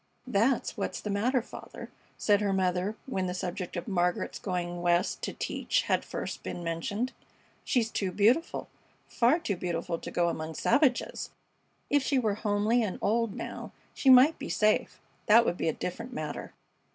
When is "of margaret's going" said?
3.77-4.81